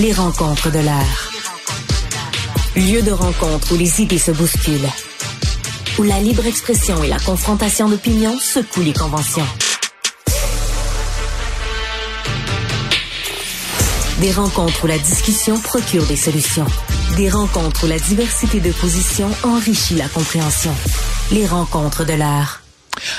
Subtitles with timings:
[0.00, 1.30] Les rencontres de l'art.
[2.74, 4.90] Lieu de rencontre où les idées se bousculent.
[6.00, 9.46] Où la libre expression et la confrontation d'opinions secouent les conventions.
[14.20, 16.66] Des rencontres où la discussion procure des solutions.
[17.16, 20.74] Des rencontres où la diversité de positions enrichit la compréhension.
[21.30, 22.62] Les rencontres de l'art.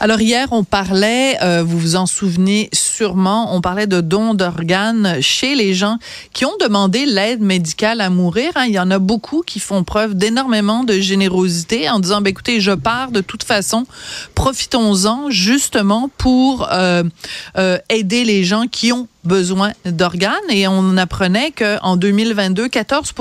[0.00, 2.68] Alors hier, on parlait, euh, vous vous en souvenez
[2.98, 5.98] sûrement, on parlait de dons d'organes chez les gens
[6.32, 8.50] qui ont demandé l'aide médicale à mourir.
[8.56, 8.64] Hein.
[8.66, 12.60] Il y en a beaucoup qui font preuve d'énormément de générosité en disant, ben, écoutez,
[12.60, 13.86] je pars de toute façon,
[14.34, 17.04] profitons-en justement pour euh,
[17.56, 23.12] euh, aider les gens qui ont besoin d'organes et on apprenait qu'en 2022, 14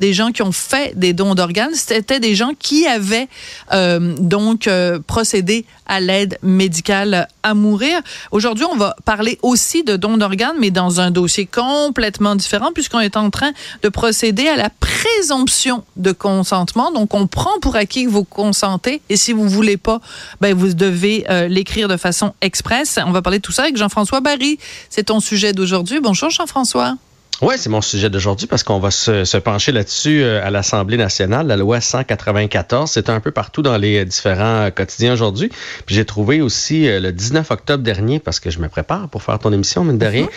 [0.00, 3.28] des gens qui ont fait des dons d'organes, c'était des gens qui avaient
[3.72, 8.00] euh, donc euh, procédé à l'aide médicale à mourir.
[8.32, 13.00] Aujourd'hui, on va parler aussi de dons d'organes, mais dans un dossier complètement différent puisqu'on
[13.00, 16.90] est en train de procéder à la présomption de consentement.
[16.92, 20.00] Donc, on prend pour acquis que vous consentez et si vous voulez pas,
[20.40, 22.98] ben, vous devez euh, l'écrire de façon express.
[23.04, 24.58] On va parler de tout ça avec Jean-François Barry.
[24.88, 26.00] C'est ton sujet d'aujourd'hui.
[26.00, 26.96] Bonjour Jean-François.
[27.42, 31.46] Oui, c'est mon sujet d'aujourd'hui parce qu'on va se, pencher là-dessus euh, à l'Assemblée nationale,
[31.46, 32.90] la loi 194.
[32.90, 35.48] C'est un peu partout dans les différents euh, quotidiens aujourd'hui.
[35.86, 39.22] Puis j'ai trouvé aussi euh, le 19 octobre dernier, parce que je me prépare pour
[39.22, 40.28] faire ton émission, mine de rien,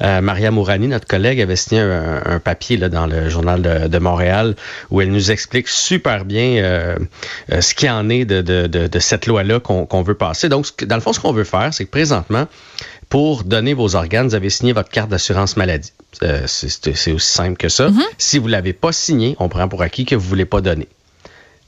[0.00, 0.20] mhm.
[0.20, 4.54] Maria Mourani, notre collègue, avait signé un, papier là, dans le journal de, Montréal
[4.90, 6.96] où elle nous explique super bien
[7.48, 10.48] ce qui en est de, de, cette loi-là qu'on veut passer.
[10.48, 12.46] Donc, dans le fond, ce qu'on veut faire, c'est que présentement,
[13.12, 15.92] pour donner vos organes, vous avez signé votre carte d'assurance maladie.
[16.22, 17.90] Euh, c'est aussi simple que ça.
[17.90, 18.02] Mm-hmm.
[18.16, 20.62] Si vous ne l'avez pas signé, on prend pour acquis que vous ne voulez pas
[20.62, 20.88] donner.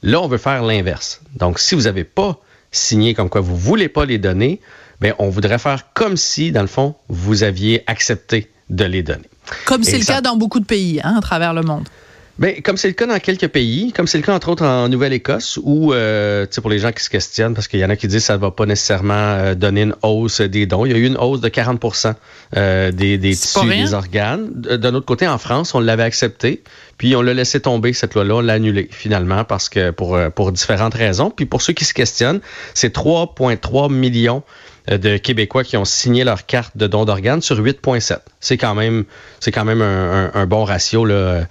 [0.01, 1.21] Là, on veut faire l'inverse.
[1.35, 2.39] Donc, si vous n'avez pas
[2.71, 4.59] signé comme quoi vous ne voulez pas les donner,
[4.99, 9.29] bien, on voudrait faire comme si, dans le fond, vous aviez accepté de les donner.
[9.65, 11.87] Comme c'est le cas dans beaucoup de pays hein, à travers le monde.
[12.37, 14.89] Bien, comme c'est le cas dans quelques pays, comme c'est le cas entre autres en
[14.89, 17.89] Nouvelle-Écosse, où, euh, tu sais, pour les gens qui se questionnent, parce qu'il y en
[17.89, 20.85] a qui disent que ça ne va pas nécessairement euh, donner une hausse des dons.
[20.85, 21.81] Il y a eu une hausse de 40
[22.57, 24.49] euh, des, des tissus, des organes.
[24.53, 26.61] D'un autre côté, en France, on l'avait accepté,
[26.97, 30.29] puis on l'a laissé tomber, cette loi-là, on l'a annulée finalement, parce que pour, euh,
[30.29, 31.29] pour différentes raisons.
[31.29, 32.41] Puis pour ceux qui se questionnent,
[32.73, 34.43] c'est 3,3 millions
[34.87, 38.19] de Québécois qui ont signé leur carte de don d'organes sur 8,7.
[38.39, 39.05] C'est quand même,
[39.39, 41.15] c'est quand même un, bon ratio là.
[41.15, 41.43] Euh,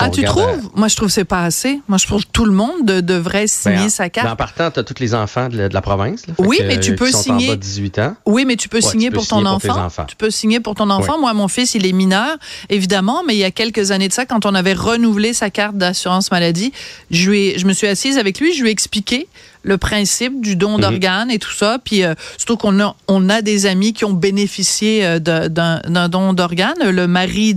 [0.00, 0.70] ah, tu trouves?
[0.74, 1.80] Moi, je trouve que c'est pas assez.
[1.88, 4.28] Moi, je trouve que tout le monde devrait signer ben, sa carte.
[4.28, 6.24] En partant, tu as tous les enfants de la, province.
[6.38, 7.48] oui, mais tu peux signer.
[7.48, 8.16] En bas de 18 ans.
[8.24, 9.88] Oui, mais tu peux signer pour ton enfant.
[10.08, 11.18] Tu peux signer pour ton enfant.
[11.18, 12.36] Moi, mon fils, il est mineur,
[12.70, 15.76] évidemment, mais il y a quelques années de ça, quand on avait renouvelé sa carte
[15.76, 16.72] d'assurance maladie,
[17.10, 19.28] je, je me suis assise avec lui, je lui ai expliqué
[19.62, 20.80] le principe du don mhm.
[20.80, 21.78] d'organes et tout ça.
[21.82, 26.32] Puis euh, surtout qu'on a, on a des amis qui ont bénéficié euh, d'un don
[26.32, 27.54] d'organes, le mari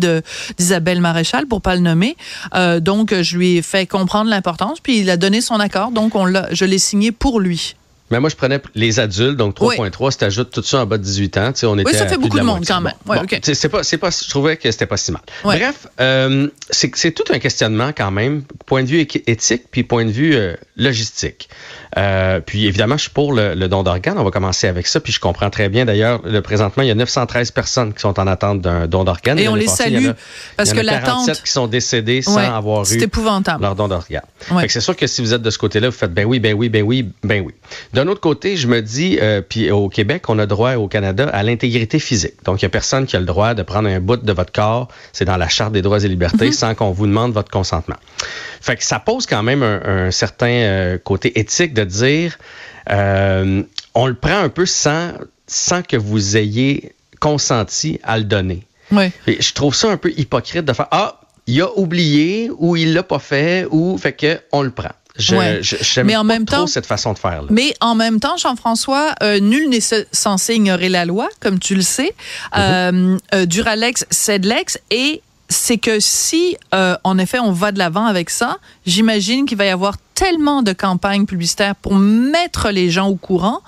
[0.58, 2.16] d'Isabelle Maréchal, pour pas le nommer.
[2.54, 5.92] Euh, donc, je lui ai fait comprendre l'importance, puis il a donné son accord.
[5.92, 7.76] Donc, on je l'ai signé pour lui.
[8.12, 10.98] Mais moi, je prenais les adultes, donc 3.3, si tu ajoutes tout ça en bas
[10.98, 12.94] de 18 ans, on était Oui, ça fait beaucoup de, monde quand même.
[13.42, 15.22] c'est pas, c'est pas, je trouvais que c'était pas si mal.
[15.44, 20.12] Bref, euh, c'est tout un questionnement quand même, point de vue éthique, puis point de
[20.12, 21.50] vue euh, logistique.
[21.98, 24.18] Euh, puis évidemment, je suis pour le, don d'organes.
[24.18, 25.00] On va commencer avec ça.
[25.00, 25.86] Puis je comprends très bien.
[25.86, 29.40] D'ailleurs, le présentement, il y a 913 personnes qui sont en attente d'un don d'organes.
[29.40, 30.10] Et on les salue
[30.58, 31.42] parce que l'attente.
[31.44, 33.00] qui sont décédés sans avoir eu
[33.60, 34.22] leur don d'organes.
[34.68, 36.70] C'est sûr que si vous êtes de ce côté-là, vous faites ben oui, ben oui,
[36.70, 37.54] ben oui, ben oui.
[37.96, 41.30] D'un autre côté, je me dis, euh, puis au Québec, on a droit au Canada
[41.32, 42.34] à l'intégrité physique.
[42.44, 44.52] Donc, il n'y a personne qui a le droit de prendre un bout de votre
[44.52, 44.90] corps.
[45.14, 46.52] C'est dans la Charte des droits et libertés mm-hmm.
[46.52, 47.96] sans qu'on vous demande votre consentement.
[48.60, 52.38] Fait que ça pose quand même un, certain euh, côté éthique de dire
[52.92, 53.64] euh,
[53.94, 55.14] on le prend un peu sans,
[55.48, 56.92] sans que vous ayez
[57.22, 58.68] consenti à le donner.
[58.92, 59.10] Oui.
[59.26, 63.04] je trouve ça un peu hypocrite de faire Ah, il a oublié ou il l'a
[63.04, 64.92] pas fait ou fait que on le prend.
[65.18, 67.44] Je, mais en même temps, cette façon de faire.
[67.44, 67.48] Là.
[67.50, 69.80] Mais en même temps, Jean-François, euh, nul n'est
[70.12, 72.14] censé ignorer la loi, comme tu le sais.
[72.54, 73.20] Mm-hmm.
[73.34, 78.30] Euh, Duralex, Cedlex, et c'est que si, euh, en effet, on va de l'avant avec
[78.30, 83.16] ça, j'imagine qu'il va y avoir tellement de campagnes publicitaires pour mettre les gens au
[83.16, 83.62] courant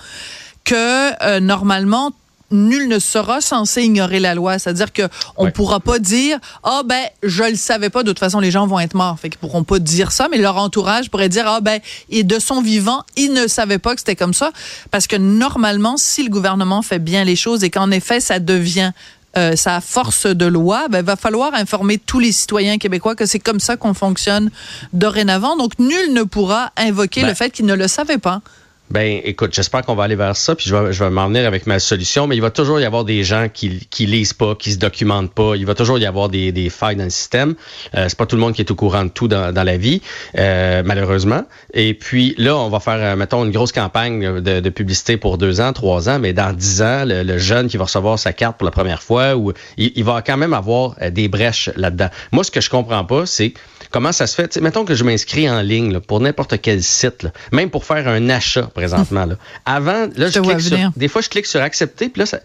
[0.63, 2.11] que euh, normalement
[2.51, 4.59] nul ne sera censé ignorer la loi.
[4.59, 8.39] C'est-à-dire qu'on ne pourra pas dire Ah, ben, je le savais pas, de toute façon,
[8.39, 9.19] les gens vont être morts.
[9.19, 11.79] Fait qu'ils pourront pas dire ça, mais leur entourage pourrait dire Ah, ben,
[12.09, 14.51] et de son vivant, il ne savait pas que c'était comme ça.
[14.91, 18.91] Parce que normalement, si le gouvernement fait bien les choses et qu'en effet, ça devient
[19.37, 23.25] euh, sa force de loi, il ben, va falloir informer tous les citoyens québécois que
[23.25, 24.49] c'est comme ça qu'on fonctionne
[24.93, 25.55] dorénavant.
[25.57, 27.35] Donc, nul ne pourra invoquer le ben.
[27.35, 28.41] fait qu'il ne le savait pas.
[28.89, 31.45] Ben, écoute, j'espère qu'on va aller vers ça, puis je vais, je vais m'en venir
[31.45, 34.55] avec ma solution, mais il va toujours y avoir des gens qui, qui lisent pas,
[34.55, 35.55] qui se documentent pas.
[35.57, 37.55] Il va toujours y avoir des, des failles dans le système.
[37.95, 39.75] Euh, c'est pas tout le monde qui est au courant de tout dans, dans la
[39.75, 40.01] vie,
[40.37, 41.43] euh, malheureusement.
[41.73, 45.37] Et puis là, on va faire, euh, mettons, une grosse campagne de, de, publicité pour
[45.37, 48.57] deux ans, trois ans, mais dans dix ans, le, jeune qui va recevoir sa carte
[48.57, 52.09] pour la première fois, ou il, il va quand même avoir euh, des brèches là-dedans.
[52.31, 53.53] Moi, ce que je comprends pas, c'est
[53.91, 54.55] comment ça se fait.
[54.61, 58.07] Mettons que je m'inscris en ligne là, pour n'importe quel site, là, même pour faire
[58.07, 59.25] un achat présentement.
[59.25, 59.35] Là.
[59.65, 62.39] Avant, là, je, je clique sur, des fois, je clique sur accepter, puis là, ça,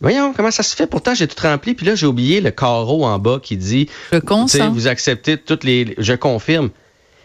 [0.00, 0.86] Voyons, comment ça se fait?
[0.86, 4.18] Pourtant, j'ai tout rempli, puis là, j'ai oublié le carreau en bas qui dit Je
[4.18, 4.72] consens.
[4.72, 5.94] Vous acceptez toutes les.
[5.98, 6.70] Je confirme.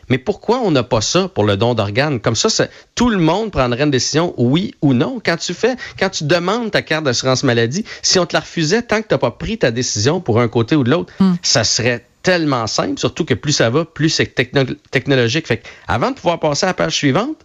[0.09, 2.19] Mais pourquoi on n'a pas ça pour le don d'organes?
[2.19, 5.21] Comme ça, ça, tout le monde prendrait une décision oui ou non.
[5.23, 8.81] Quand tu fais, quand tu demandes ta carte d'assurance maladie, si on te la refusait
[8.81, 11.33] tant que tu n'as pas pris ta décision pour un côté ou de l'autre, mm.
[11.41, 15.47] ça serait tellement simple, surtout que plus ça va, plus c'est techno technologique.
[15.47, 17.37] Fait avant de pouvoir passer à la page suivante,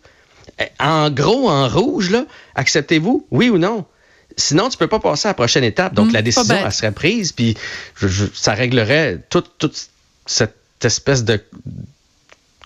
[0.81, 2.25] en gros, en rouge, là,
[2.55, 3.85] acceptez-vous, oui ou non?
[4.37, 5.95] Sinon, tu peux pas passer à la prochaine étape.
[5.95, 7.57] Donc, mmh, la décision, elle serait prise, puis
[7.97, 9.89] je, je, ça réglerait toute, toute
[10.27, 11.43] cette espèce de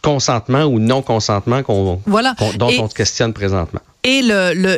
[0.03, 2.35] consentement ou non-consentement qu'on, voilà.
[2.57, 3.81] dont Et on te questionne présentement.
[4.05, 4.21] Et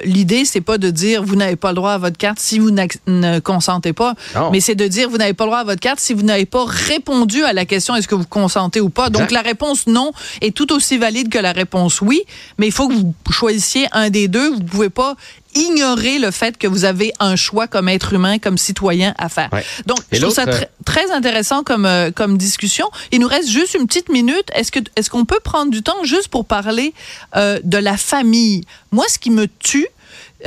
[0.05, 2.59] l'idée, le, c'est pas de dire vous n'avez pas le droit à votre carte si
[2.59, 4.51] vous ne consentez pas, non.
[4.51, 6.45] mais c'est de dire vous n'avez pas le droit à votre carte si vous n'avez
[6.45, 9.07] pas répondu à la question est-ce que vous consentez ou pas?
[9.07, 9.21] Exact.
[9.21, 10.13] Donc la réponse non
[10.43, 12.21] est tout aussi valide que la réponse oui,
[12.59, 14.51] mais il faut que vous choisissiez un des deux.
[14.51, 15.17] Vous pouvez pas
[15.55, 19.51] ignorer le fait que vous avez un choix comme être humain, comme citoyen à faire.
[19.53, 19.65] Ouais.
[19.87, 22.89] Donc, Et je trouve ça tr très intéressant comme, euh, comme discussion.
[23.13, 24.49] Il nous reste juste une petite minute.
[24.55, 26.93] Est-ce que est-ce qu'on peut prendre du temps juste pour parler
[27.37, 28.65] euh, de la famille?
[28.91, 29.89] Moi, ce qui me tue,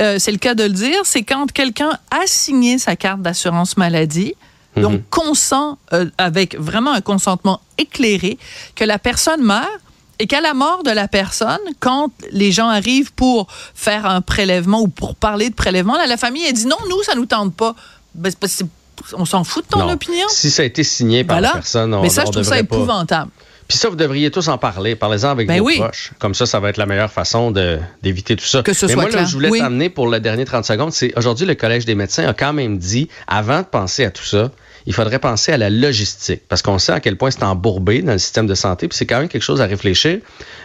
[0.00, 3.76] euh, c'est le cas de le dire, c'est quand quelqu'un a signé sa carte d'assurance
[3.76, 4.82] maladie, mm -hmm.
[4.82, 8.38] donc consent euh, avec vraiment un consentement éclairé,
[8.76, 9.80] que la personne meurt,
[10.18, 14.80] et qu'à la mort de la personne, quand les gens arrivent pour faire un prélèvement
[14.80, 17.54] ou pour parler de prélèvement, là, la famille a dit non, nous, ça nous tente
[17.54, 17.74] pas.
[18.14, 18.32] Ben,
[19.12, 19.92] on s'en fout de ton non.
[19.92, 20.26] opinion.
[20.28, 21.48] Si ça a été signé par voilà.
[21.48, 23.30] la personne, on Mais ça, je trouve ça épouvantable.
[23.30, 23.44] Pas.
[23.68, 24.96] Puis ça, vous devriez tous en parler.
[24.96, 25.78] Parlez-en avec ben vos oui.
[25.78, 26.12] proches.
[26.18, 27.52] Comme ça, ça va être la meilleure façon
[28.02, 28.62] d'éviter tout ça.
[28.62, 29.22] Que ce Mais soit moi, clair.
[29.22, 29.58] là, je voulais oui.
[29.58, 32.78] t'amener pour le dernier 30 secondes, c'est aujourd'hui, le Collège des médecins a quand même
[32.78, 34.50] dit, avant de penser à tout ça,
[34.88, 38.12] il faudrait penser à la logistique, parce qu'on sait à quel point c'est embourbé dans
[38.12, 40.18] le système de santé, puis c'est quand même quelque chose à réfléchir.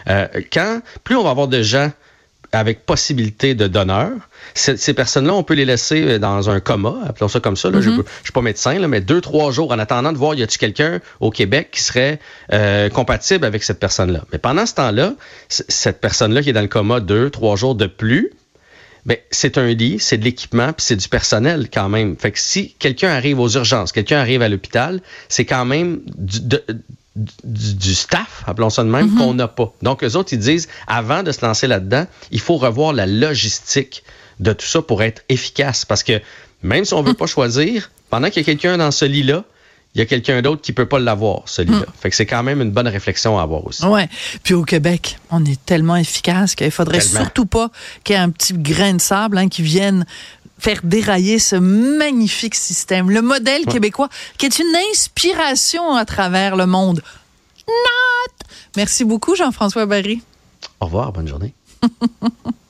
[0.08, 1.90] Euh, quand, plus on va avoir de gens
[2.52, 4.12] avec possibilité de donneur.
[4.54, 7.68] Ces, ces personnes-là, on peut les laisser dans un coma, appelons ça comme ça.
[7.70, 7.78] Là.
[7.78, 7.84] Mm -hmm.
[7.84, 10.42] Je ne suis pas médecin, là, mais deux, trois jours en attendant de voir y
[10.42, 12.18] a-t-il quelqu'un au Québec qui serait
[12.52, 14.22] euh, compatible avec cette personne-là?
[14.30, 15.14] Mais pendant ce temps-là,
[15.48, 18.30] cette personne-là qui est dans le coma deux, trois jours de plus,
[19.06, 22.16] ben, c'est un lit, c'est de l'équipement, puis c'est du personnel quand même.
[22.16, 26.40] Fait que si quelqu'un arrive aux urgences, quelqu'un arrive à l'hôpital, c'est quand même du,
[26.40, 26.64] de,
[27.14, 29.18] du, du, staff, appelons ça de même, mm -hmm.
[29.18, 29.72] qu'on n'a pas.
[29.82, 34.02] Donc, eux autres, ils disent, avant de se lancer là-dedans, il faut revoir la logistique
[34.40, 35.84] de tout ça pour être efficace.
[35.84, 36.20] Parce que
[36.62, 39.44] même si on ne veut pas choisir, pendant qu'il y a quelqu'un dans ce lit-là,
[39.94, 41.80] il y a quelqu'un d'autre qui peut pas l'avoir, celui-là.
[41.80, 41.92] Mm.
[42.00, 43.84] Fait que c'est quand même une bonne réflexion à avoir aussi.
[43.84, 44.08] Ouais.
[44.42, 47.20] Puis au Québec, on est tellement efficace qu'il faudrait tellement.
[47.20, 47.70] surtout pas
[48.02, 50.04] qu'il y ait un petit grain de sable hein, qui vienne
[50.58, 53.72] faire dérailler ce magnifique système, le modèle ouais.
[53.72, 54.08] québécois,
[54.38, 57.02] qui est une inspiration à travers le monde.
[57.68, 58.46] Not!
[58.76, 60.22] Merci beaucoup, Jean-François Barry.
[60.80, 61.54] Au revoir, bonne journée.